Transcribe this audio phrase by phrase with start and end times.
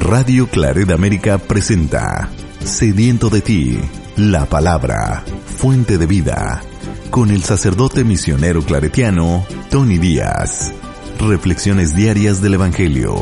[0.00, 3.78] Radio Claret América presenta Sediento de ti,
[4.16, 6.62] la palabra, fuente de vida,
[7.10, 10.74] con el sacerdote misionero claretiano Tony Díaz.
[11.20, 13.14] Reflexiones diarias del Evangelio.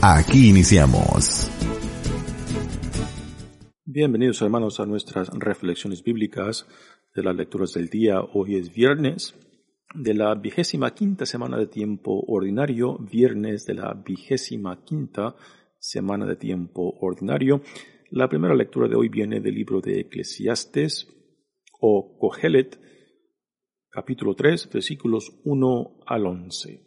[0.00, 1.50] Aquí iniciamos.
[3.84, 6.66] Bienvenidos hermanos a nuestras reflexiones bíblicas
[7.14, 8.20] de las lecturas del día.
[8.32, 9.34] Hoy es viernes
[9.92, 15.61] de la vigésima quinta semana de tiempo ordinario, viernes de la vigésima quinta semana
[16.26, 17.60] de tiempo ordinario.
[18.10, 21.08] La primera lectura de hoy viene del libro de Eclesiastes
[21.80, 22.78] o Cogelet,
[23.90, 26.86] capítulo 3, versículos 1 al 11.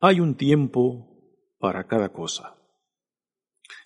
[0.00, 1.06] Hay un tiempo
[1.58, 2.56] para cada cosa,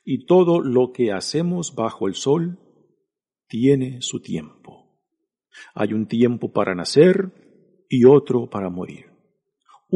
[0.04, 2.58] y todo lo que hacemos bajo el sol
[3.46, 5.02] tiene su tiempo.
[5.74, 9.13] Hay un tiempo para nacer y otro para morir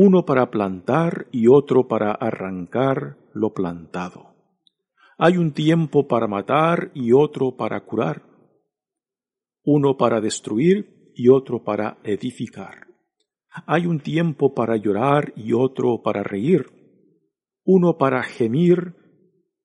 [0.00, 4.32] uno para plantar y otro para arrancar lo plantado.
[5.18, 8.22] Hay un tiempo para matar y otro para curar,
[9.64, 12.86] uno para destruir y otro para edificar.
[13.66, 16.66] Hay un tiempo para llorar y otro para reír,
[17.64, 18.94] uno para gemir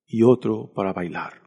[0.07, 1.43] y otro para bailar.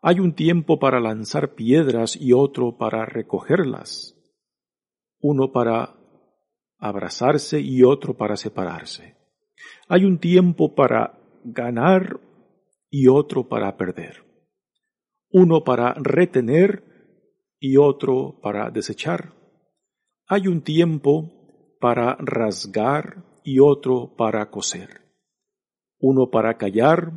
[0.00, 4.16] Hay un tiempo para lanzar piedras y otro para recogerlas,
[5.20, 6.01] uno para
[6.82, 9.16] abrazarse y otro para separarse.
[9.88, 12.20] Hay un tiempo para ganar
[12.90, 14.24] y otro para perder.
[15.30, 16.82] Uno para retener
[17.60, 19.32] y otro para desechar.
[20.26, 25.02] Hay un tiempo para rasgar y otro para coser.
[26.00, 27.12] Uno para callar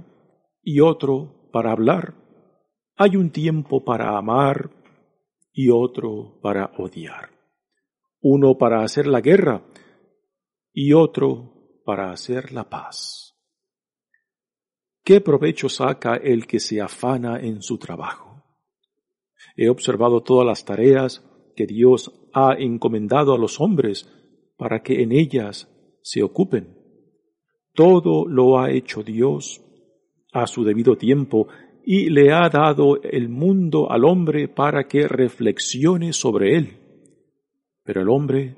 [0.62, 2.14] y otro para hablar.
[2.98, 4.70] Hay un tiempo para amar
[5.52, 7.35] y otro para odiar
[8.28, 9.64] uno para hacer la guerra
[10.74, 13.36] y otro para hacer la paz.
[15.04, 18.44] ¿Qué provecho saca el que se afana en su trabajo?
[19.56, 21.24] He observado todas las tareas
[21.56, 24.10] que Dios ha encomendado a los hombres
[24.58, 25.70] para que en ellas
[26.02, 26.80] se ocupen.
[27.76, 29.62] Todo lo ha hecho Dios
[30.34, 31.48] a su debido tiempo
[31.86, 36.85] y le ha dado el mundo al hombre para que reflexione sobre él.
[37.86, 38.58] Pero el hombre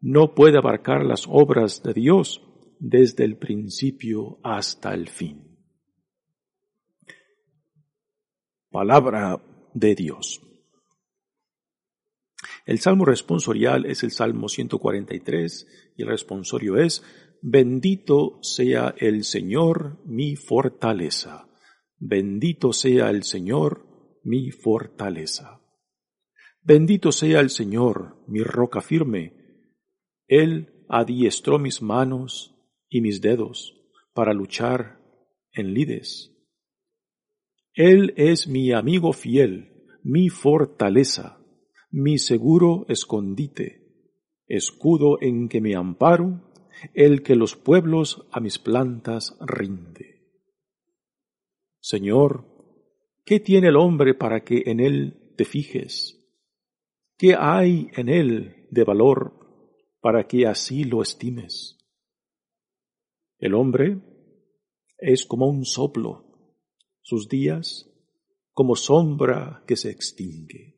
[0.00, 2.42] no puede abarcar las obras de Dios
[2.78, 5.58] desde el principio hasta el fin.
[8.70, 9.42] Palabra
[9.72, 10.42] de Dios.
[12.66, 17.02] El salmo responsorial es el Salmo 143 y el responsorio es,
[17.40, 21.48] Bendito sea el Señor mi fortaleza.
[21.98, 23.86] Bendito sea el Señor
[24.24, 25.55] mi fortaleza.
[26.66, 29.34] Bendito sea el Señor, mi roca firme.
[30.26, 32.56] Él adiestró mis manos
[32.88, 33.72] y mis dedos
[34.12, 35.00] para luchar
[35.52, 36.36] en lides.
[37.72, 41.38] Él es mi amigo fiel, mi fortaleza,
[41.92, 44.10] mi seguro escondite,
[44.48, 46.50] escudo en que me amparo,
[46.94, 50.32] el que los pueblos a mis plantas rinde.
[51.78, 52.44] Señor,
[53.24, 56.15] ¿qué tiene el hombre para que en él te fijes?
[57.18, 59.32] ¿Qué hay en él de valor
[60.00, 61.78] para que así lo estimes?
[63.38, 64.02] El hombre
[64.98, 66.52] es como un soplo,
[67.00, 67.90] sus días
[68.52, 70.76] como sombra que se extingue.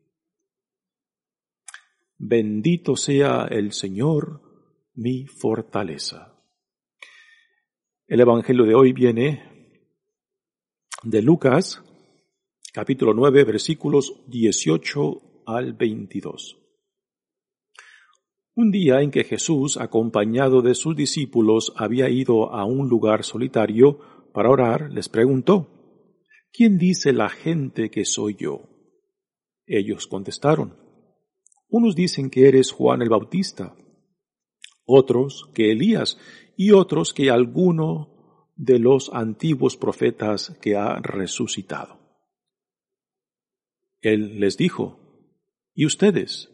[2.16, 4.42] Bendito sea el Señor,
[4.94, 6.40] mi fortaleza.
[8.06, 9.80] El Evangelio de hoy viene
[11.02, 11.82] de Lucas,
[12.72, 16.58] capítulo 9, versículos 18 al 22.
[18.54, 23.98] Un día en que Jesús, acompañado de sus discípulos, había ido a un lugar solitario
[24.34, 25.74] para orar, les preguntó,
[26.52, 28.68] ¿Quién dice la gente que soy yo?
[29.66, 30.76] Ellos contestaron,
[31.68, 33.74] unos dicen que eres Juan el Bautista,
[34.84, 36.18] otros que Elías
[36.56, 41.98] y otros que alguno de los antiguos profetas que ha resucitado.
[44.00, 45.07] Él les dijo,
[45.80, 46.50] ¿Y ustedes?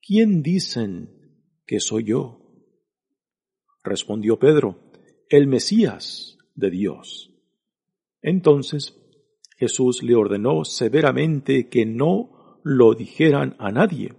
[0.00, 2.38] ¿Quién dicen que soy yo?
[3.82, 4.92] Respondió Pedro,
[5.28, 7.34] el Mesías de Dios.
[8.22, 8.96] Entonces
[9.58, 14.14] Jesús le ordenó severamente que no lo dijeran a nadie.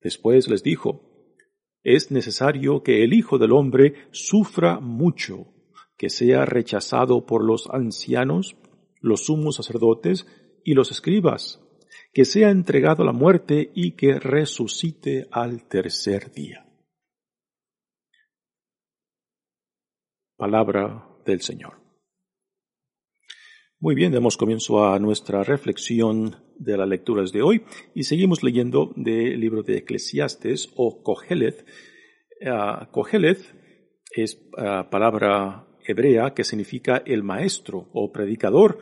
[0.00, 1.36] Después les dijo,
[1.84, 5.54] es necesario que el Hijo del Hombre sufra mucho,
[5.96, 8.56] que sea rechazado por los ancianos,
[9.00, 10.26] los sumos sacerdotes
[10.64, 11.64] y los escribas,
[12.12, 16.66] que sea entregado a la muerte y que resucite al tercer día.
[20.36, 21.80] Palabra del Señor.
[23.78, 27.64] Muy bien, damos comienzo a nuestra reflexión de las lecturas de hoy
[27.94, 31.64] y seguimos leyendo del libro de Eclesiastes o Koheleth.
[32.42, 33.34] Uh,
[34.12, 38.78] es uh, palabra hebrea que significa el maestro o predicador,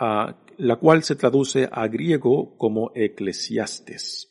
[0.00, 4.28] uh, la cual se traduce a griego como eclesiastes.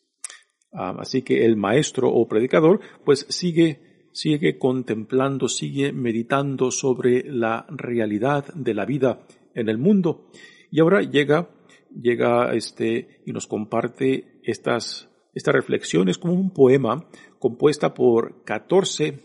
[0.71, 8.53] así que el maestro o predicador pues sigue, sigue contemplando, sigue meditando sobre la realidad
[8.53, 10.29] de la vida en el mundo.
[10.69, 11.49] Y ahora llega,
[11.89, 17.09] llega este, y nos comparte estas, estas reflexiones como un poema
[17.39, 19.19] compuesta por 14,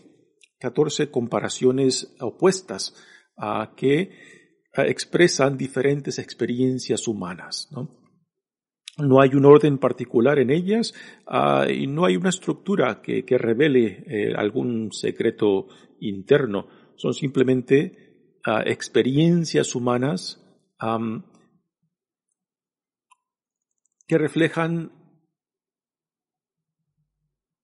[0.59, 2.95] 14 comparaciones opuestas
[3.37, 4.34] a que
[4.77, 7.69] expresan diferentes experiencias humanas.
[7.71, 9.21] ¿no?
[9.21, 10.93] Hay un orden particular en ellas
[11.27, 15.67] uh, y no hay una estructura que, revele eh, algún secreto
[15.99, 16.67] interno.
[16.95, 18.03] Son simplemente
[18.65, 20.39] experiencias humanas
[24.07, 24.91] que reflejan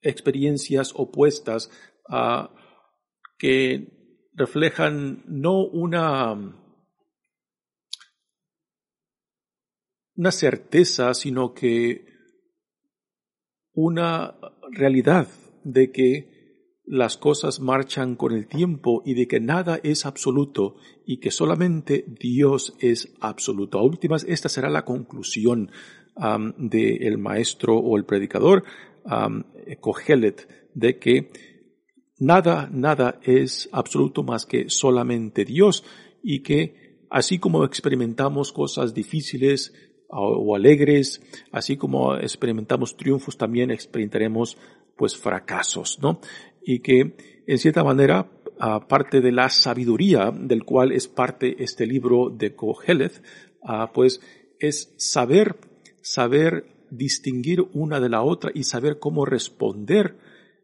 [0.01, 1.69] experiencias opuestas
[3.37, 6.35] que reflejan no una,
[10.15, 12.05] una certeza, sino que
[13.73, 14.35] una
[14.71, 15.27] realidad
[15.63, 16.31] de que
[16.85, 20.75] las cosas marchan con el tiempo y de que nada es absoluto
[21.05, 23.79] y que solamente Dios es absoluto.
[23.79, 25.71] A últimas, esta será la conclusión
[26.57, 28.63] del maestro o el predicador
[29.05, 29.43] um,
[30.73, 31.31] de que
[32.19, 35.85] nada, nada es absoluto más que solamente Dios
[36.21, 39.73] y que así como experimentamos cosas difíciles
[40.11, 41.21] o alegres,
[41.51, 44.57] así como experimentamos triunfos, también experimentaremos
[44.95, 46.19] pues fracasos, ¿no?
[46.63, 47.15] y que
[47.47, 48.29] en cierta manera
[48.87, 53.23] parte de la sabiduría del cual es parte este libro de Koheleth,
[53.63, 54.21] ah, pues
[54.59, 55.55] es saber,
[56.01, 60.15] saber distinguir una de la otra y saber cómo responder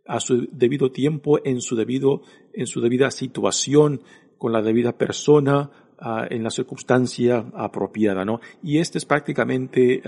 [0.06, 2.22] a su debido tiempo, en su debido,
[2.54, 4.02] en su debida situación,
[4.38, 8.40] con la debida persona, ah, en la circunstancia apropiada, ¿no?
[8.64, 10.02] Y este es prácticamente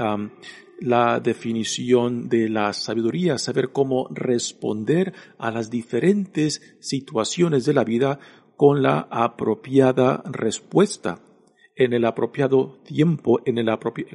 [0.81, 8.19] la definición de la sabiduría, saber cómo responder a las diferentes situaciones de la vida
[8.55, 11.21] con la apropiada respuesta,
[11.75, 13.69] en el apropiado tiempo, en el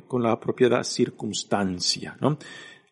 [0.06, 2.17] con la apropiada circunstancia.
[2.21, 2.38] ¿no?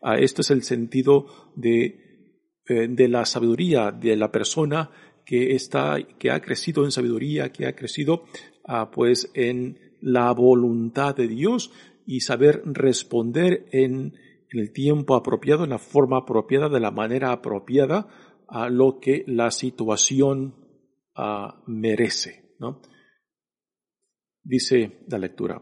[0.01, 2.33] Ah, este es el sentido de,
[2.67, 4.89] eh, de la sabiduría de la persona
[5.25, 8.25] que está, que ha crecido en sabiduría, que ha crecido
[8.65, 11.71] ah, pues en la voluntad de Dios,
[12.05, 14.13] y saber responder en,
[14.49, 18.07] el tiempo apropiado, en la forma apropiada, de la manera apropiada
[18.47, 20.53] a lo que la situación
[21.15, 22.55] ah, merece.
[22.59, 22.81] ¿no?
[24.43, 25.61] Dice la lectura,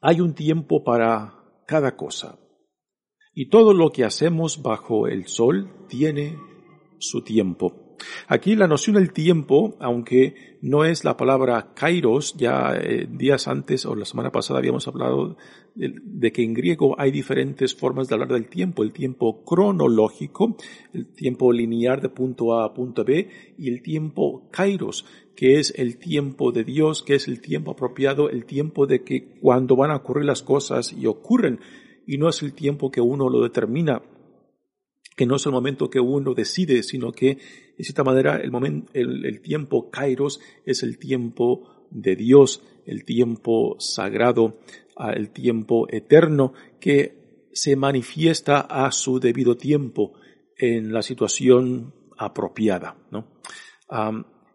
[0.00, 2.38] hay un tiempo para cada cosa
[3.32, 6.36] y todo lo que hacemos bajo el sol tiene
[6.98, 7.83] su tiempo.
[8.28, 13.84] Aquí la noción del tiempo, aunque no es la palabra kairos, ya eh, días antes
[13.86, 15.36] o la semana pasada habíamos hablado
[15.74, 20.56] de, que en griego hay diferentes formas de hablar del tiempo, el tiempo cronológico,
[20.92, 23.28] el tiempo lineal de punto A a punto B
[23.58, 25.04] y el tiempo kairos,
[25.36, 29.36] que es el tiempo de Dios, que es el tiempo apropiado, el tiempo de que
[29.40, 31.60] cuando van a ocurrir las cosas y ocurren,
[32.06, 34.02] y no es el tiempo que uno lo determina
[35.16, 37.38] que no es el momento que uno decide, sino que,
[37.76, 43.76] de cierta manera, el, momento, el, tiempo kairos es el tiempo de Dios, el tiempo
[43.78, 44.58] sagrado,
[44.96, 50.14] ah, el tiempo eterno que se manifiesta a su debido tiempo
[50.56, 52.96] en la situación apropiada.
[53.10, 53.32] ¿no?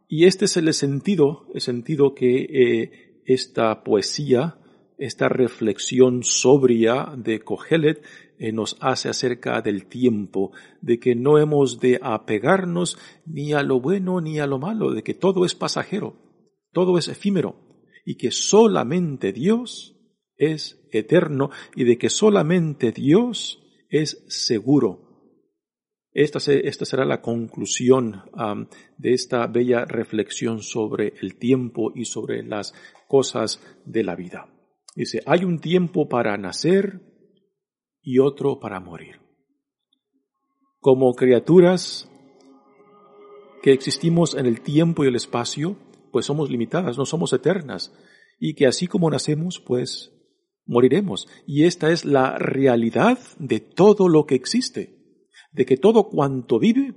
[0.08, 4.58] y este es el sentido, el sentido que eh, esta poesía,
[4.98, 11.80] esta reflexión sobria de Kohelet eh, nos hace acerca del tiempo, de que no hemos
[11.80, 16.16] de apegarnos ni a lo bueno ni a lo malo, de que todo es pasajero,
[16.72, 17.56] todo es efímero
[18.06, 19.96] y que solamente Dios
[20.38, 25.10] es eterno y de que solamente Dios es seguro.
[26.12, 28.24] Esta, esta será la conclusión
[28.98, 32.74] de esta bella reflexión sobre el tiempo y sobre las
[33.08, 34.48] cosas de la vida.
[34.96, 37.02] Dice, hay un tiempo para nacer,
[38.10, 39.22] y otro para morir.
[40.80, 42.10] Como criaturas
[43.62, 45.78] que existimos en el tiempo y el espacio,
[46.12, 47.94] pues somos limitadas, no somos eternas,
[48.40, 50.12] y que así como nacemos, pues
[50.66, 51.28] moriremos.
[51.46, 56.96] Y esta es la realidad de todo lo que existe, de que todo cuanto vive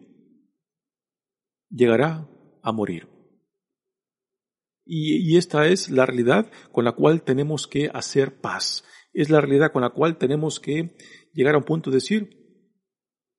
[1.68, 2.26] llegará
[2.62, 3.06] a morir.
[4.86, 8.84] Y, esta es la realidad con la cual tenemos que hacer paz.
[9.12, 10.94] Es la realidad con la cual tenemos que
[11.32, 12.42] llegar a un punto de decir,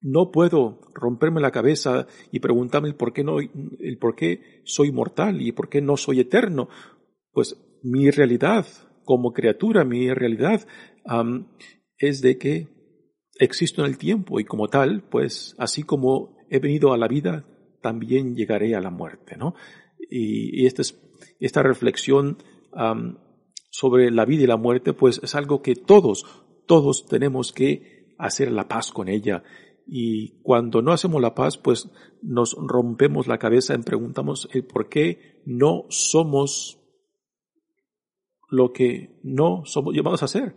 [0.01, 4.91] no puedo romperme la cabeza y preguntarme el por qué no, el por qué soy
[4.91, 6.67] mortal y por qué no soy eterno.
[7.31, 8.65] Pues mi realidad
[9.05, 10.67] como criatura, mi realidad
[11.97, 12.67] es de que
[13.39, 17.45] existo en el tiempo y como tal, pues así como he venido a la vida,
[17.81, 19.55] también llegaré a la muerte, ¿no?
[20.09, 21.01] Y, esta, es,
[21.39, 22.37] esta reflexión
[23.73, 26.27] sobre la vida y la muerte, pues es algo que todos,
[26.67, 29.43] todos tenemos que hacer la paz con ella.
[29.87, 31.89] Y cuando no hacemos la paz, pues
[32.21, 36.79] nos rompemos la cabeza en preguntamos el por qué no somos
[38.47, 40.55] lo que no somos llamados a hacer.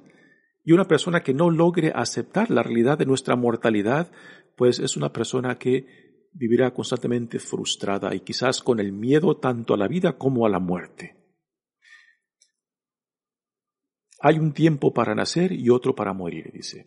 [0.62, 4.12] Y una persona que no logre aceptar la realidad de nuestra mortalidad,
[4.58, 9.78] pues es una persona que vivirá constantemente frustrada y quizás con el miedo tanto a
[9.78, 11.25] la vida como a la muerte.
[14.20, 16.86] Hay un tiempo para nacer y otro para morir, dice.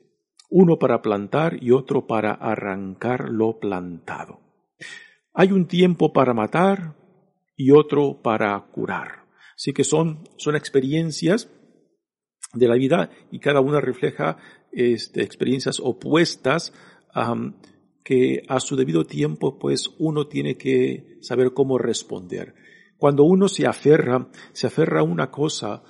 [0.49, 4.39] Uno para plantar y otro para arrancar lo plantado.
[5.33, 6.95] Hay un tiempo para matar
[7.55, 9.25] y otro para curar.
[9.55, 11.49] Así que son, son experiencias
[12.53, 14.37] de la vida y cada una refleja
[14.71, 16.73] este, experiencias opuestas
[18.03, 22.55] que a su debido tiempo pues uno tiene que saber cómo responder.
[22.97, 25.83] Cuando uno se aferra, se aferra a una cosa,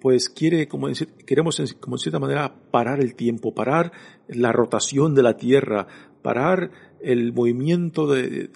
[0.00, 0.88] pues quiere, como
[1.26, 3.92] queremos como en cierta manera parar el tiempo, parar
[4.28, 5.86] la rotación de la Tierra,
[6.22, 6.70] parar
[7.00, 8.50] el movimiento de,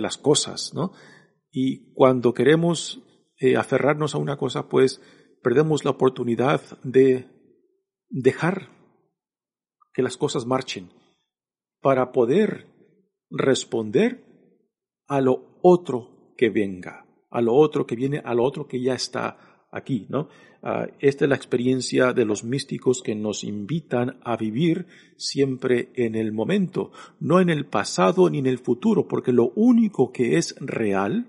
[0.00, 0.92] las cosas, ¿no?
[1.50, 3.02] Y cuando queremos
[3.38, 5.00] eh, aferrarnos a una cosa, pues
[5.42, 7.28] perdemos la oportunidad de
[8.08, 8.68] dejar
[9.94, 10.90] que las cosas marchen
[11.80, 12.66] para poder
[13.30, 14.24] responder
[15.06, 18.94] a lo otro que venga, a lo otro que viene, a lo otro que ya
[18.94, 20.28] está aquí, ¿no?
[20.62, 24.86] Ah, esta es la experiencia de los místicos que nos invitan a vivir
[25.16, 30.12] siempre en el momento, no en el pasado ni en el futuro, porque lo único
[30.12, 31.28] que es real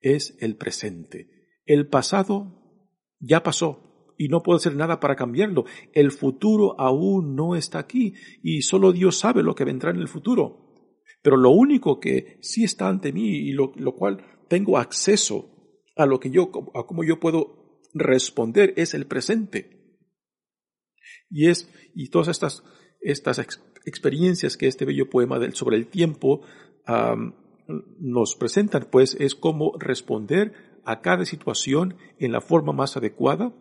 [0.00, 1.28] es el presente.
[1.64, 2.86] El pasado
[3.20, 5.64] ya pasó y no puedo hacer nada para cambiarlo.
[5.92, 10.08] El futuro aún no está aquí y solo Dios sabe lo que vendrá en el
[10.08, 10.74] futuro.
[11.22, 15.57] Pero lo único que sí está ante mí y lo, cual tengo acceso
[15.98, 19.98] a lo que yo, a cómo yo puedo responder es el presente.
[21.28, 22.62] Y es, y todas estas,
[23.00, 23.38] estas
[23.84, 26.42] experiencias que este bello poema del, sobre el tiempo
[27.98, 33.52] nos presentan, pues, es cómo responder a cada situación en la forma más adecuada,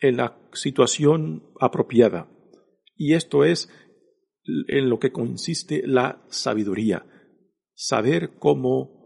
[0.00, 2.28] en la situación apropiada.
[2.96, 3.70] Y esto es
[4.44, 7.06] en lo que consiste la sabiduría,
[7.74, 9.01] saber cómo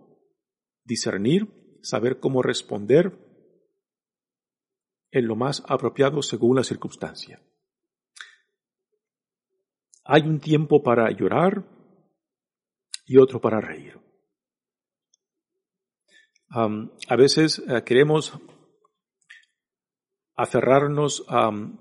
[0.87, 3.13] discernir, saber cómo responder
[5.11, 7.43] en lo más apropiado según la circunstancia.
[10.05, 11.65] Hay un tiempo para llorar,
[13.07, 13.99] y otro para reír.
[16.51, 18.33] a veces eh, queremos
[20.37, 21.25] aferrarnos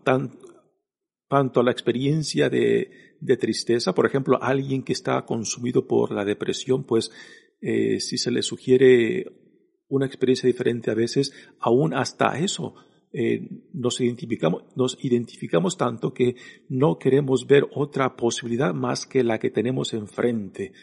[0.04, 6.24] tanto a la experiencia de, de, tristeza, por ejemplo, alguien que está consumido por la
[6.24, 7.12] depresión, pues
[7.68, 9.26] eh, si se le sugiere
[9.88, 12.76] una experiencia diferente a veces, aún hasta eso,
[13.12, 13.42] eh,
[13.74, 16.36] nos, identificamos, nos identificamos tanto que
[16.70, 20.74] no queremos ver otra posibilidad más que la que tenemos enfrente.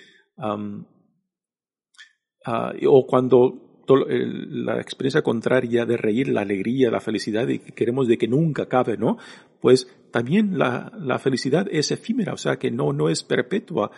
[2.44, 8.08] Ah, o cuando la experiencia contraria de reír, la alegría, la felicidad y que queremos
[8.08, 9.18] de que nunca acabe, ¿no?
[9.62, 13.90] Pues también la, la felicidad es efímera, o sea que no, no es perpetua,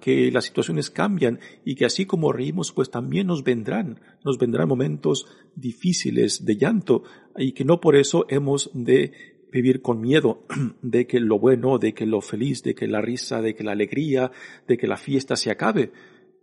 [0.00, 4.68] que las situaciones cambian y que así como reímos, pues también nos vendrán, nos vendrán
[4.68, 7.02] momentos difíciles de llanto
[7.36, 9.12] y que no por eso hemos de
[9.52, 10.46] vivir con miedo
[10.82, 13.72] de que lo bueno, de que lo feliz, de que la risa, de que la
[13.72, 14.32] alegría,
[14.66, 15.92] de que la fiesta se acabe,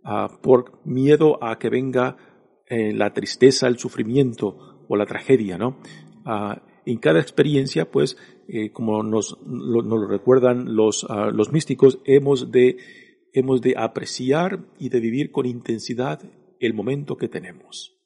[0.04, 2.16] ah, por miedo a que venga
[2.66, 5.80] eh, la tristeza, el sufrimiento o la tragedia, ¿no?
[6.24, 8.16] Ah, en cada experiencia, pues,
[8.48, 12.78] eh, como nos lo, recuerdan los, ah, los místicos, hemos de,
[13.32, 16.22] hemos de apreciar y de vivir con intensidad
[16.58, 17.96] el momento que tenemos,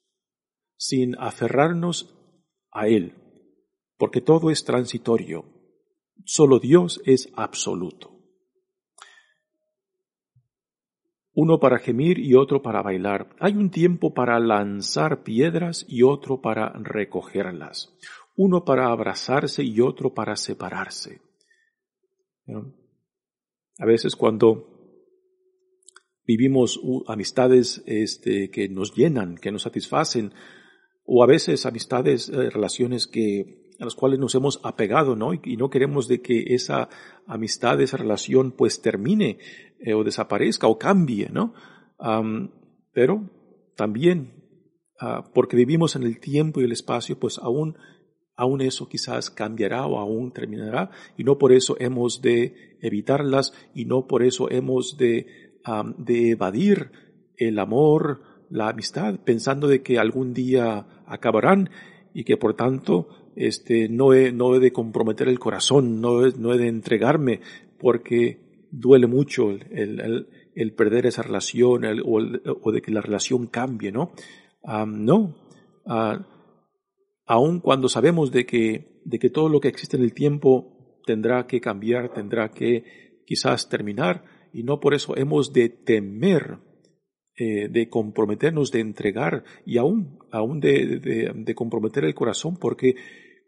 [0.77, 2.15] sin aferrarnos
[2.71, 3.13] a él,
[3.97, 5.45] porque todo es transitorio.
[6.23, 8.15] Solo Dios es absoluto.
[11.37, 13.35] Uno para gemir y otro para bailar.
[13.39, 17.93] Hay un tiempo para lanzar piedras y otro para recogerlas.
[18.35, 21.21] Uno para abrazarse y otro para separarse.
[23.77, 24.75] A veces cuando
[26.25, 30.33] vivimos amistades este, que nos llenan, que nos satisfacen,
[31.05, 35.33] o a veces amistades, eh, relaciones que a las cuales nos hemos apegado, ¿no?
[35.33, 36.89] Y, no queremos de que esa
[37.27, 39.37] amistad, esa relación, pues termine
[39.79, 41.53] eh, o desaparezca o cambie, ¿no?
[42.91, 43.29] pero
[43.75, 44.43] también,
[44.99, 47.77] ah, porque vivimos en el tiempo y el espacio, pues aún,
[48.35, 53.85] aún eso quizás cambiará o aún terminará, y no por eso hemos de evitarlas, y
[53.85, 55.27] no por eso hemos de
[56.07, 56.91] evadir
[57.37, 61.69] el amor, la amistad, pensando de que algún día acabarán
[62.13, 66.55] y que por tanto este, no, he, no de comprometer el corazón, no he, no
[66.55, 67.41] de entregarme
[67.79, 68.39] porque
[68.71, 74.11] duele mucho el, el, perder esa relación o, de que la relación cambie, ¿no?
[74.87, 75.35] no.
[75.85, 76.17] Uh,
[77.25, 81.47] aun cuando sabemos de que, de que todo lo que existe en el tiempo tendrá
[81.47, 86.59] que cambiar, tendrá que quizás terminar, y no por eso hemos de temer,
[87.37, 92.95] eh, de comprometernos, de entregar y aún, aún de, de, comprometer el corazón, porque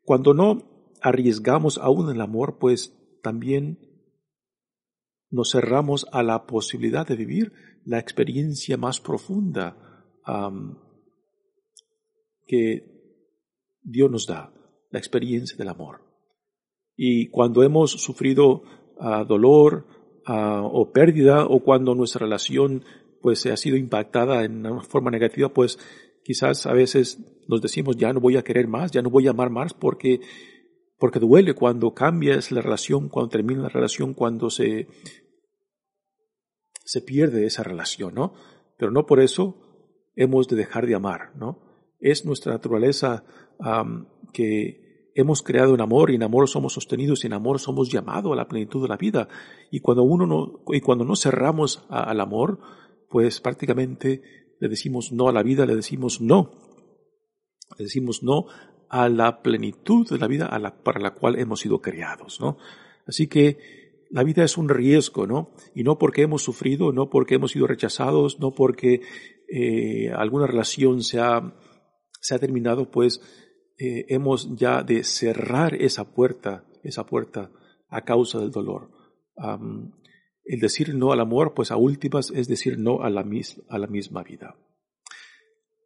[0.03, 2.93] cuando no arriesgamos aún el amor, pues
[3.23, 3.79] también
[5.29, 7.53] nos cerramos a la posibilidad de vivir
[7.85, 9.77] la experiencia más profunda
[12.45, 12.96] que
[13.89, 14.53] Dios nos da,
[14.91, 16.01] la experiencia del amor.
[16.95, 18.63] Y cuando hemos sufrido
[18.99, 19.85] ah, dolor,
[20.29, 22.83] o pérdida o cuando nuestra relación
[23.21, 25.79] pues ha sido impactada en una forma negativa, pues
[26.23, 29.31] quizás a veces nos decimos ya no voy a querer más, ya no voy a
[29.31, 30.19] amar más porque
[30.99, 34.87] porque duele cuando cambias la relación, cuando termina la relación, cuando se
[36.83, 38.33] se pierde esa relación, ¿no?
[38.77, 41.66] Pero no por eso hemos de dejar de amar, ¿no?
[41.99, 43.23] Es nuestra naturaleza
[44.33, 48.33] que hemos creado en amor y en amor somos sostenidos y en amor somos llamados
[48.33, 49.27] a la plenitud de la vida.
[49.71, 52.59] Y cuando uno no, y cuando no cerramos al amor,
[53.09, 54.21] pues prácticamente
[54.59, 56.51] le decimos no a la vida, le decimos no.
[57.77, 58.45] Le decimos no
[58.89, 60.49] a la plenitud de la vida
[60.83, 62.57] para la cual hemos sido creados, ¿no?
[63.05, 63.57] Así que
[64.09, 65.51] la vida es un riesgo, ¿no?
[65.75, 69.01] Y no porque hemos sufrido, no porque hemos sido rechazados, no porque
[69.49, 71.55] eh, alguna relación se ha,
[72.27, 73.21] se ha terminado, pues
[73.77, 77.51] eh, hemos ya de cerrar esa puerta, esa puerta
[77.87, 78.91] a causa del dolor.
[80.43, 83.25] el decir no al amor, pues a últimas es decir no a la,
[83.69, 84.57] a la misma vida.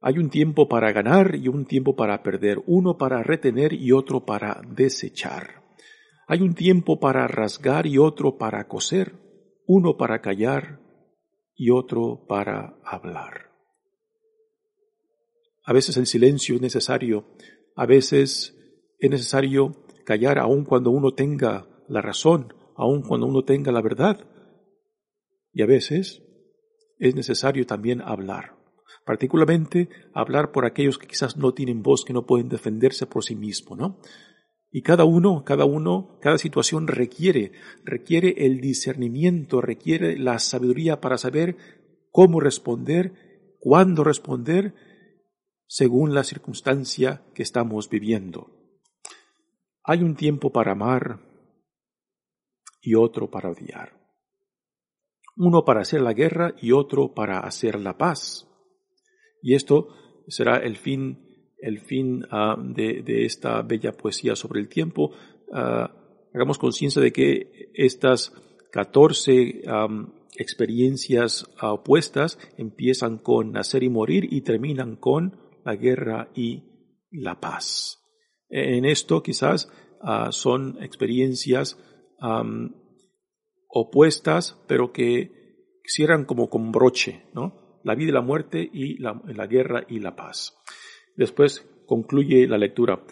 [0.01, 4.25] Hay un tiempo para ganar y un tiempo para perder, uno para retener y otro
[4.25, 5.61] para desechar.
[6.27, 9.13] Hay un tiempo para rasgar y otro para coser,
[9.67, 10.79] uno para callar
[11.55, 13.50] y otro para hablar.
[15.63, 17.25] A veces el silencio es necesario
[17.75, 18.57] a veces
[18.99, 24.27] es necesario callar aun cuando uno tenga la razón, aun cuando uno tenga la verdad.
[25.53, 26.21] Y a veces
[26.99, 28.57] es necesario también hablar,
[29.05, 33.35] particularmente hablar por aquellos que quizás no tienen voz, que no pueden defenderse por sí
[33.35, 33.99] mismos, ¿no?
[34.73, 37.51] Y cada uno, cada uno, cada situación requiere,
[37.83, 41.57] requiere el discernimiento, requiere la sabiduría para saber
[42.09, 44.73] cómo responder, cuándo responder
[45.71, 48.49] según la circunstancia que estamos viviendo.
[49.85, 51.21] Hay un tiempo para amar
[52.81, 53.93] y otro para odiar.
[55.37, 58.49] Uno para hacer la guerra y otro para hacer la paz.
[59.41, 59.87] Y esto
[60.27, 65.13] será el fin, el fin ah, de, esta bella poesía sobre el tiempo.
[65.53, 65.89] Ah,
[66.33, 68.33] hagamos conciencia de que estas
[68.73, 69.61] 14
[70.35, 76.63] experiencias opuestas empiezan con nacer y morir y terminan con la guerra y
[77.11, 77.99] la paz.
[78.49, 79.71] En esto quizás
[80.01, 81.77] ah, son experiencias
[83.67, 85.31] opuestas, pero que
[85.85, 87.79] cierran como con broche, ¿no?
[87.83, 90.55] La vida y la muerte y la, la guerra y la paz.
[91.15, 93.03] Después concluye la lectura.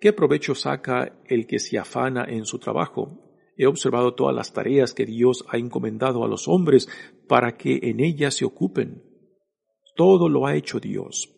[0.00, 3.24] ¿Qué provecho saca el que se afana en su trabajo?
[3.56, 6.88] He observado todas las tareas que Dios ha encomendado a los hombres
[7.26, 9.02] para que en ellas se ocupen.
[9.96, 11.37] Todo lo ha hecho Dios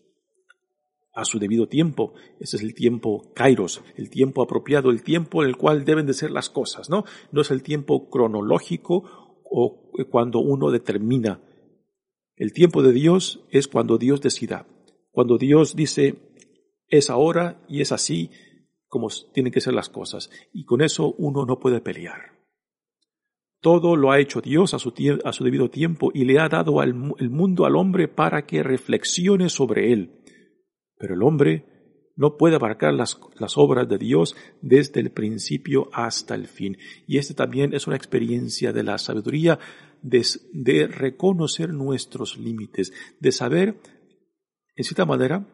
[1.12, 2.14] a su debido tiempo.
[2.38, 6.14] Ese es el tiempo kairos, el tiempo apropiado, el tiempo en el cual deben de
[6.14, 7.05] ser las cosas, ¿no?
[7.33, 11.42] No es el tiempo cronológico o cuando uno determina.
[12.37, 14.66] El tiempo de Dios es cuando Dios decida.
[15.11, 16.31] Cuando Dios dice
[16.90, 18.31] es ahora y es así
[18.88, 20.31] como tienen que ser las cosas.
[20.53, 22.38] Y con eso uno no puede pelear.
[23.61, 24.92] Todo lo ha hecho Dios a su,
[25.25, 28.62] a su debido tiempo y le ha dado al, el mundo al hombre para que
[28.62, 30.20] reflexione sobre él.
[31.01, 31.65] Pero el hombre
[32.15, 36.77] no puede abarcar las, las, obras de Dios desde el principio hasta el fin.
[37.07, 39.59] Y este también es una experiencia de la sabiduría
[40.03, 43.81] de, reconocer nuestros límites, de saber,
[44.77, 45.47] en cierta manera,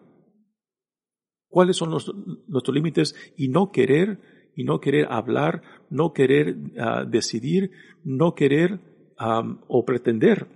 [1.48, 7.70] cuáles son nuestros límites y no querer, y no querer hablar, no querer ah, decidir,
[8.04, 8.80] no querer
[9.18, 10.46] o pretender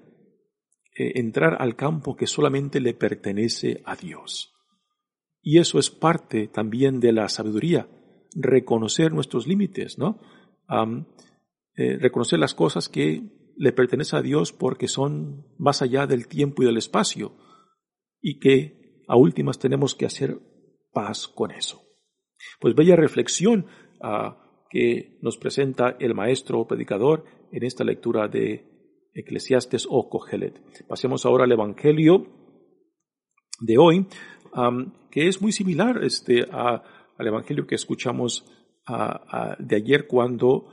[0.98, 4.52] eh, entrar al campo que solamente le pertenece a Dios.
[5.42, 7.88] Y eso es parte también de la sabiduría,
[8.34, 10.20] reconocer nuestros límites, ¿no?
[11.76, 16.62] Eh, reconocer las cosas que le pertenecen a Dios porque son más allá del tiempo
[16.62, 17.32] y del espacio
[18.20, 20.38] y que a últimas tenemos que hacer
[20.92, 21.82] paz con eso.
[22.60, 23.66] Pues bella reflexión
[24.00, 28.64] ah, que nos presenta el maestro predicador en esta lectura de
[29.14, 30.60] Eclesiastes o Cogelet.
[30.86, 32.26] Pasemos ahora al Evangelio
[33.60, 34.06] de hoy,
[35.10, 38.44] que es muy similar este, al Evangelio que escuchamos
[39.58, 40.66] de ayer cuando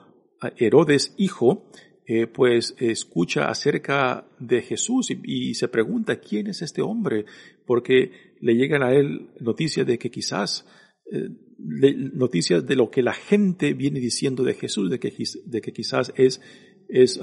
[0.57, 1.69] Herodes hijo
[2.09, 7.25] eh, pues escucha acerca de Jesús y, se pregunta quién es este hombre,
[7.65, 10.65] porque le llegan a él noticias de que quizás,
[11.11, 15.13] eh, noticias de lo que la gente viene diciendo de Jesús, de que,
[15.47, 16.39] de que quizás es,
[16.87, 17.19] es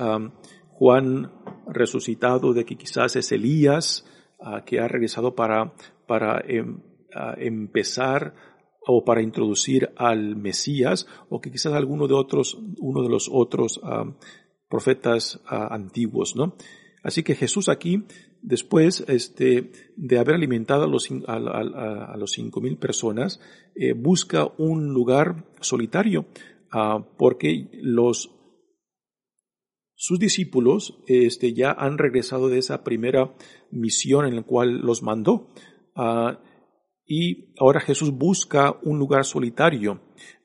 [0.69, 1.33] Juan
[1.67, 4.05] resucitado, de que quizás es Elías
[4.67, 5.73] que ha regresado para,
[6.07, 6.45] para
[7.39, 8.35] em, empezar
[8.87, 13.81] o para introducir al Mesías, o que quizás alguno de otros, uno de los otros
[13.83, 14.05] ah,
[14.69, 16.57] profetas ah, antiguos, ¿no?
[17.03, 18.05] Así que Jesús aquí,
[18.41, 23.41] después este, de haber alimentado a los, a, los cinco mil personas,
[23.75, 26.27] eh, busca un lugar solitario,
[26.71, 28.31] ah, porque los
[29.97, 33.35] sus discípulos este, ya han regresado de esa primera
[33.71, 35.49] misión en la cual los mandó.
[37.07, 40.01] Y ahora Jesús busca un lugar solitario.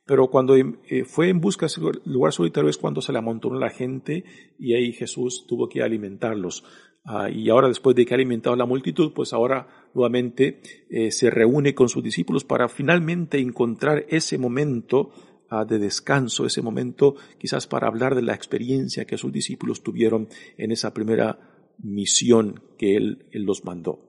[0.06, 3.60] Pero cuando eh, fue en busca de ese lugar solitario es cuando se le amontonó
[3.60, 4.24] la gente
[4.58, 6.63] y ahí Jesús tuvo que alimentarlos.
[7.06, 11.30] Ah, y ahora después de que ha alimentado la multitud, pues ahora nuevamente eh, se
[11.30, 15.12] reúne con sus discípulos para finalmente encontrar ese momento
[15.50, 20.28] ah, de descanso, ese momento quizás para hablar de la experiencia que sus discípulos tuvieron
[20.58, 21.39] en esa primera
[21.78, 24.09] misión que él los mandó.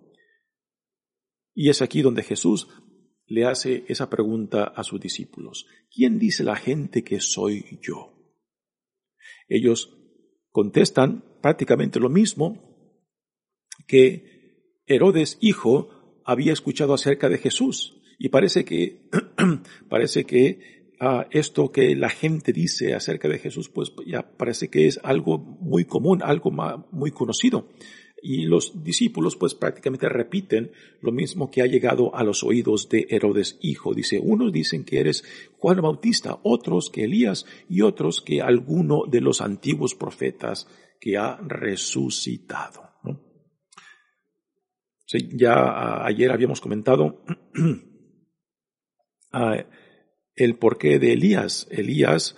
[1.54, 2.68] Y es aquí donde Jesús
[3.26, 5.66] le hace esa pregunta a sus discípulos.
[5.94, 8.12] ¿Quién dice la gente que soy yo?
[9.48, 9.96] Ellos
[10.50, 12.70] contestan prácticamente lo mismo
[13.86, 18.00] que Herodes hijo había escuchado acerca de Jesús.
[18.18, 19.08] Y parece que,
[19.88, 24.86] parece que ah, esto que la gente dice acerca de Jesús, pues ya parece que
[24.86, 26.50] es algo muy común, algo
[26.90, 27.68] muy conocido.
[28.22, 33.06] Y los discípulos pues prácticamente repiten lo mismo que ha llegado a los oídos de
[33.09, 33.94] Herodes hijo.
[33.94, 35.24] Dice, unos dicen que eres
[35.59, 40.68] Juan Bautista, otros que Elías y otros que alguno de los antiguos profetas
[41.00, 42.90] que ha resucitado.
[45.35, 47.24] ya ayer habíamos comentado
[49.33, 49.64] ah,
[50.37, 51.66] el porqué de Elías.
[51.70, 52.37] Elías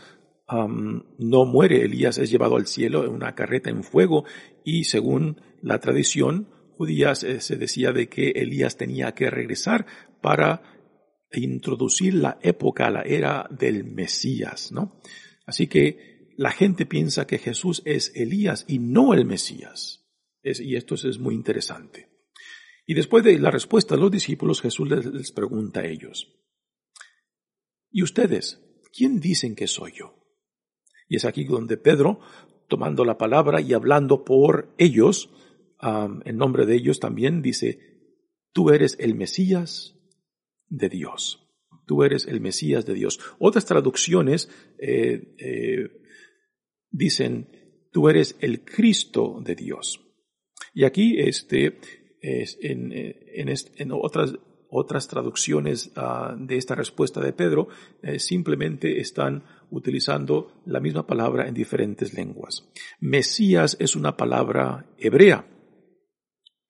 [1.18, 4.24] no muere, Elías es llevado al cielo en una carreta en fuego
[4.64, 9.86] y según la tradición judía se decía de que Elías tenía que regresar
[10.20, 10.62] para
[11.32, 15.00] introducir la época, la era del Mesías, ¿no?
[15.46, 20.00] Así que la gente piensa que Jesús es Elías y no el Mesías.
[20.42, 22.10] y esto es muy interesante.
[22.84, 26.34] Y después de la respuesta de los discípulos, Jesús les, les pregunta a ellos,
[27.90, 28.60] ¿y ustedes?
[28.92, 30.18] ¿Quién dicen que soy yo?
[31.08, 32.18] Y es aquí donde Pedro,
[32.68, 35.30] tomando la palabra y hablando por ellos,
[35.82, 37.78] en nombre de ellos también dice,
[38.52, 39.98] tú eres el Mesías
[40.68, 41.40] de Dios.
[41.86, 43.18] Tú eres el Mesías de Dios.
[43.38, 45.90] Otras traducciones eh, eh,
[46.90, 47.48] dicen,
[47.90, 50.00] tú eres el Cristo de Dios.
[50.72, 51.80] Y aquí, este,
[52.22, 54.34] en, en, otras,
[54.70, 57.68] otras traducciones ah, de esta respuesta de Pedro,
[58.02, 62.70] eh, simplemente están utilizando la misma palabra en diferentes lenguas.
[63.00, 65.51] Mesías es una palabra hebrea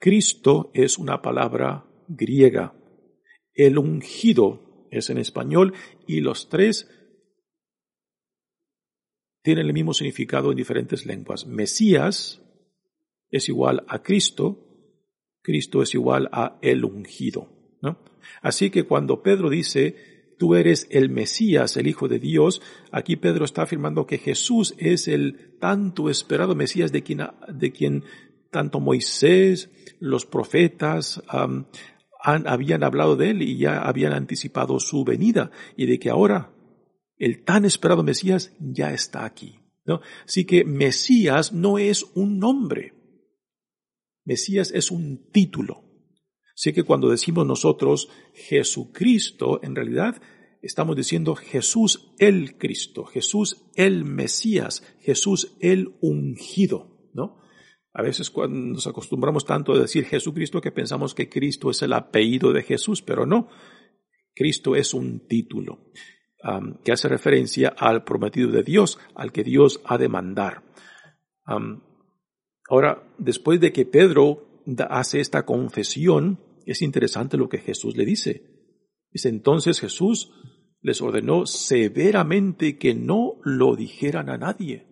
[0.03, 2.75] Cristo es una palabra griega.
[3.55, 5.75] El ungido es en español
[6.09, 6.91] y los tres
[9.45, 11.47] tienen el mismo significado en diferentes lenguas.
[11.47, 12.43] Mesías
[13.31, 14.99] es igual a Cristo,
[15.41, 17.49] Cristo es igual a el ungido.
[18.41, 22.61] Así que cuando Pedro dice, tú eres el Mesías, el Hijo de Dios,
[22.91, 28.03] aquí Pedro está afirmando que Jesús es el tanto esperado Mesías de quien, de quien
[28.53, 31.23] tanto Moisés, los profetas
[32.21, 36.55] habían hablado de él y ya habían anticipado su venida y de que ahora
[37.17, 39.59] el tan esperado Mesías ya está aquí.
[39.85, 40.01] ¿no?
[40.25, 42.93] Así que Mesías no es un nombre.
[44.25, 45.83] Mesías es un título.
[46.55, 50.21] Así que cuando decimos nosotros Jesucristo, en realidad
[50.61, 57.42] estamos diciendo Jesús el Cristo, Jesús el Mesías, Jesús el ungido, ¿no?
[57.95, 61.93] A veces cuando nos acostumbramos tanto a decir Jesucristo que pensamos que Cristo es el
[61.93, 63.49] apellido de Jesús, pero no.
[64.35, 65.91] Cristo es un título
[66.83, 70.65] que hace referencia al prometido de Dios, al que Dios ha de mandar.
[72.69, 78.43] Ahora, después de que Pedro hace esta confesión, es interesante lo que Jesús le dice.
[79.11, 80.33] Dice entonces Jesús
[80.81, 84.87] les ordenó severamente que no lo dijeran a nadie.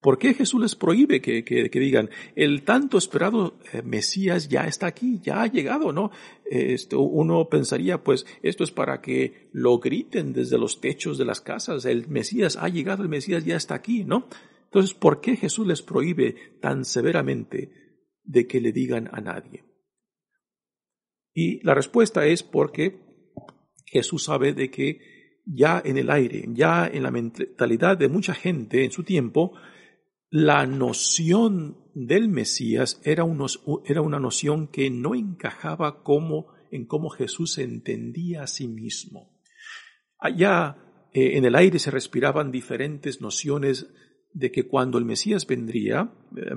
[0.00, 5.18] ¿Por qué Jesús les prohíbe que, digan, el tanto esperado eh, Mesías ya está aquí,
[5.20, 6.12] ya ha llegado, ¿no?
[6.44, 11.40] Esto, uno pensaría, pues, esto es para que lo griten desde los techos de las
[11.40, 14.28] casas, el Mesías ha llegado, el Mesías ya está aquí, ¿no?
[14.66, 17.72] Entonces, ¿por qué Jesús les prohíbe tan severamente
[18.22, 19.64] de que le digan a nadie?
[21.34, 23.00] Y la respuesta es porque
[23.84, 25.00] Jesús sabe de que
[25.44, 29.54] ya en el aire, ya en la mentalidad de mucha gente en su tiempo,
[30.30, 38.42] la noción del Mesías era, una noción que no encajaba como, en cómo Jesús entendía
[38.42, 39.40] a sí mismo.
[40.18, 40.76] Allá
[41.12, 43.88] eh, en el aire se respiraban diferentes nociones
[44.32, 46.50] de que cuando el Mesías vendría, eh,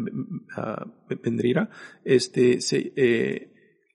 [0.58, 0.86] ah,
[1.24, 1.70] vendría,
[2.04, 3.51] este, se, eh,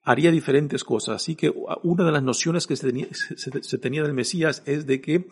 [0.07, 1.17] haría diferentes cosas.
[1.17, 5.29] Así que una de las nociones que se tenía, del Mesías es de que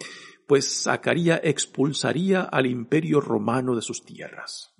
[0.47, 4.75] pues sacaría, expulsaría al imperio romano de sus tierras.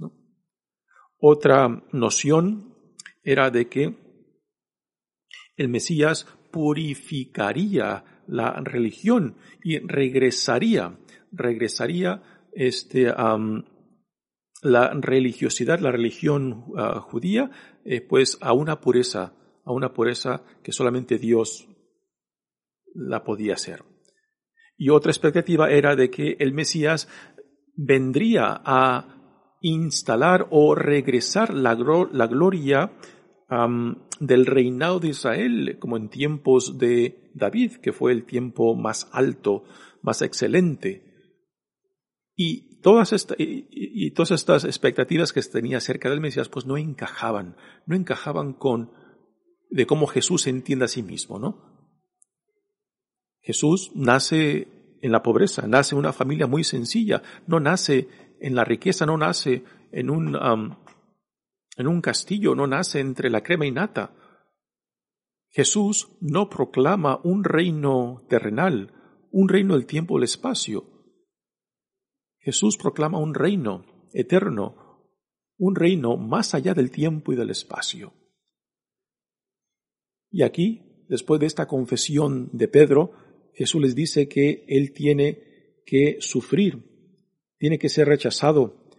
[1.19, 2.75] Otra noción
[3.23, 3.97] era de que
[5.57, 10.99] el Mesías purificaría la religión y regresaría,
[11.31, 12.21] regresaría
[12.53, 13.13] este,
[14.63, 17.51] la religiosidad, la religión ah, judía,
[17.85, 21.69] eh, pues a una pureza, a una pureza que solamente Dios
[22.95, 23.85] la podía hacer.
[24.77, 27.09] Y otra expectativa era de que el Mesías
[27.77, 32.93] vendría a instalar o regresar la, gloria
[34.21, 39.65] del reinado de Israel, como en tiempos de David, que fue el tiempo más alto,
[40.03, 41.15] más excelente.
[42.37, 47.97] Y todas, y, todas estas expectativas que tenía acerca del Mesías, pues no encajaban, no
[47.97, 48.91] encajaban con
[49.75, 51.59] de cómo Jesús entiende a sí mismo, ¿no?
[53.41, 54.69] Jesús nace
[55.03, 58.09] en la pobreza, nace en una familia muy sencilla, no nace
[58.41, 60.39] en la riqueza, no nace en un,
[61.77, 64.15] en un castillo, no nace entre la crema y nata.
[65.51, 68.93] Jesús no proclama un reino terrenal,
[69.33, 70.85] un reino del tiempo y el espacio.
[72.39, 75.09] Jesús proclama un reino eterno,
[75.59, 78.13] un reino más allá del tiempo y del espacio.
[80.35, 83.13] Y aquí, después de esta confesión de Pedro,
[83.55, 86.83] Jesús les dice que Él tiene que sufrir,
[87.57, 88.91] tiene que ser rechazado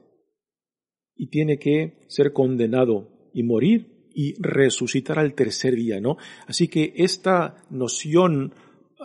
[1.13, 6.15] y tiene que ser condenado y morir y resucitar al tercer día, ¿no?
[6.48, 8.54] Así que esta noción,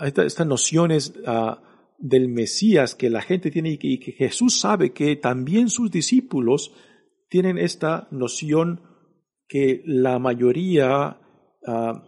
[0.00, 1.60] estas nociones ah,
[1.98, 6.72] del Mesías que la gente tiene y que, Jesús sabe que también sus discípulos
[7.28, 8.82] tienen esta noción
[9.48, 11.18] que la mayoría
[11.66, 12.06] ah,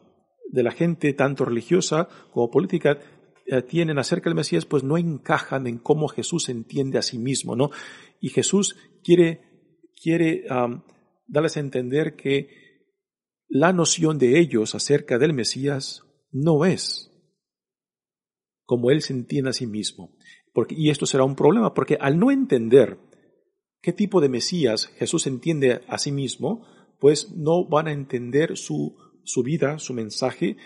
[0.52, 3.00] de la gente, tanto religiosa como política,
[3.46, 7.56] eh, tienen acerca del Mesías, pues no encajan en cómo Jesús entiende a sí mismo,
[7.56, 7.70] ¿no?
[8.20, 9.40] Y Jesús quiere,
[10.00, 10.44] quiere
[11.26, 12.62] darles a entender que
[13.48, 17.12] la noción de ellos acerca del Mesías no es
[18.64, 20.16] como Él se entiende a sí mismo.
[20.54, 22.98] Porque, y esto será un problema, porque al no entender
[23.82, 26.66] qué tipo de Mesías Jesús entiende a sí mismo,
[26.98, 30.56] pues no van a entender su su vida, su mensaje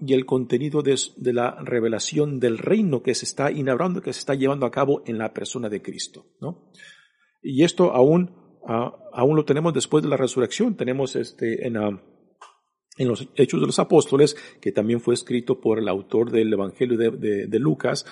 [0.00, 0.96] y el contenido de,
[1.32, 5.18] la revelación del reino que se está inaugurando, que se está llevando a cabo en
[5.18, 6.26] la persona de Cristo.
[6.40, 6.70] ¿no?
[7.42, 8.30] Y esto aún,
[8.66, 10.76] aún lo tenemos después de la resurrección.
[10.76, 15.88] Tenemos este, en, en los Hechos de los Apóstoles, que también fue escrito por el
[15.88, 18.06] autor del Evangelio de, de Lucas,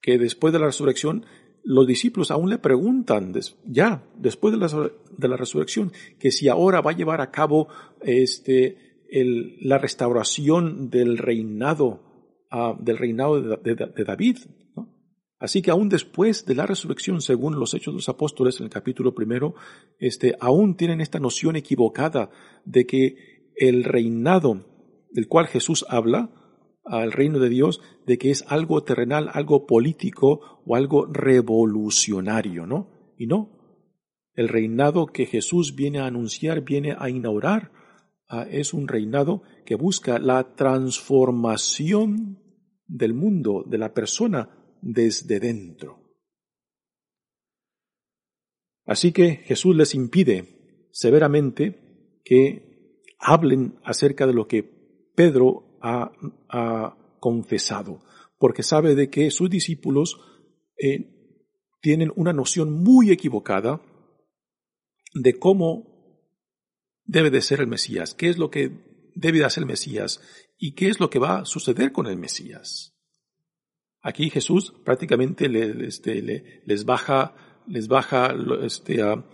[0.00, 1.24] que después de la resurrección
[1.64, 3.32] los discípulos aún le preguntan,
[3.64, 7.68] ya, después de la, de la, resurrección, que si ahora va a llevar a cabo
[8.02, 12.02] este, la restauración del reinado,
[12.50, 14.38] ah, del reinado de, David.
[15.38, 18.70] Así que aún después de la resurrección, según los Hechos de los Apóstoles en el
[18.70, 19.54] capítulo primero,
[19.98, 22.30] este, aún tienen esta noción equivocada
[22.64, 24.64] de que el reinado
[25.10, 26.30] del cual Jesús habla
[26.84, 32.90] al reino de Dios de que es algo terrenal, algo político o algo revolucionario, ¿no?
[33.18, 33.50] Y no.
[34.34, 37.83] El reinado que Jesús viene a anunciar, viene a inaugurar, ah,
[38.42, 42.38] es un reinado que busca la transformación
[42.86, 46.04] del mundo, de la persona, desde dentro.
[48.86, 54.62] Así que Jesús les impide severamente que hablen acerca de lo que
[55.14, 56.12] Pedro ha,
[57.20, 58.02] confesado,
[58.38, 60.20] porque sabe de que sus discípulos
[60.78, 61.40] eh,
[61.80, 63.80] tienen una noción muy equivocada
[65.14, 65.93] de cómo
[67.04, 68.72] debe de ser el Mesías, qué es lo que
[69.14, 70.20] debe de hacer el Mesías
[70.58, 72.94] y qué es lo que va a suceder con el Mesías.
[74.02, 75.46] Aquí Jesús prácticamente
[75.86, 76.22] este,
[76.64, 77.34] les baja,
[77.66, 79.24] les baja este, a,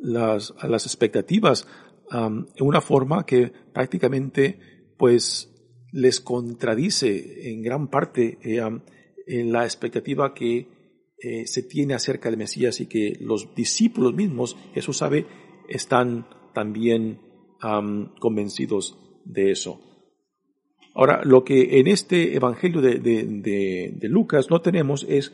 [0.00, 1.66] las, expectativas
[2.10, 4.58] en una forma que prácticamente
[4.98, 5.50] pues
[5.92, 8.60] les contradice en gran parte eh,
[9.26, 10.68] en la expectativa que
[11.20, 15.26] eh, se tiene acerca del Mesías y que los discípulos mismos, Jesús sabe,
[15.68, 17.20] están también
[18.20, 19.80] convencidos de eso.
[20.94, 25.32] Ahora, lo que en este Evangelio de, de, Lucas no tenemos es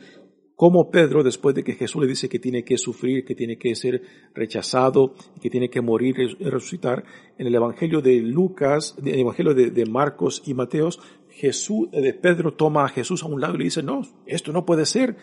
[0.55, 3.73] cómo Pedro, después de que Jesús le dice que tiene que sufrir, que tiene que
[3.75, 4.01] ser
[4.33, 7.03] rechazado, que tiene que morir y resucitar,
[7.37, 10.99] en el Evangelio de Lucas, en el Evangelio de, Marcos y Mateos,
[11.29, 14.65] Jesús, de Pedro toma a Jesús a un lado y le dice, no, esto no
[14.65, 15.17] puede ser.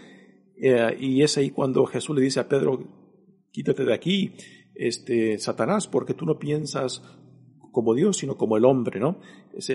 [0.60, 2.80] Eh, y es ahí cuando Jesús le dice a Pedro,
[3.52, 4.34] quítate de aquí,
[4.74, 7.02] este, Satanás, porque tú no piensas
[7.72, 9.18] como Dios, sino como el hombre, ¿no?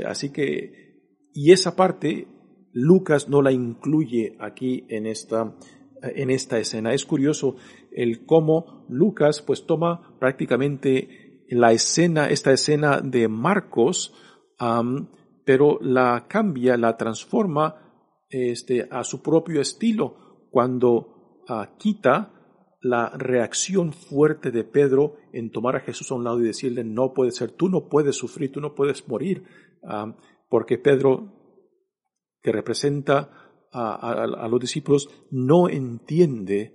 [0.05, 1.01] Así que,
[1.33, 2.27] y esa parte,
[2.71, 5.55] Lucas no la incluye aquí en esta,
[6.01, 6.93] en esta escena.
[6.93, 7.55] Es curioso
[7.91, 14.13] el cómo Lucas pues toma prácticamente la escena, esta escena de Marcos,
[15.45, 17.75] pero la cambia, la transforma
[18.29, 22.37] este, a su propio estilo cuando ah, quita
[22.89, 27.13] la reacción fuerte de Pedro en tomar a Jesús a un lado y decirle, no
[27.13, 29.43] puede ser, tú no puedes sufrir, tú no puedes morir,
[30.50, 31.34] porque Pedro,
[32.41, 36.73] que representa a, los discípulos, no entiende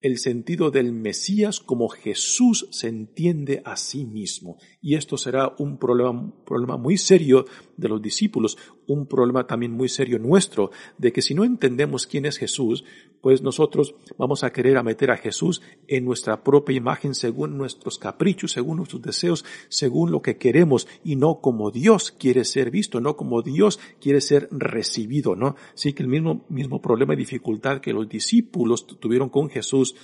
[0.00, 4.58] el sentido del Mesías como Jesús se entiende a sí mismo.
[4.80, 9.88] Y esto será un problema, problema muy serio de los discípulos, un problema también muy
[9.88, 12.84] serio nuestro, de que si no entendemos quién es Jesús,
[13.20, 17.98] pues nosotros vamos a querer a meter a Jesús en nuestra propia imagen según nuestros
[17.98, 23.00] caprichos, según nuestros deseos, según lo que queremos y no como Dios quiere ser visto,
[23.00, 25.56] no como Dios quiere ser recibido, ¿no?
[25.74, 29.96] Sí que el mismo, mismo problema y dificultad que los discípulos tuvieron con Jesús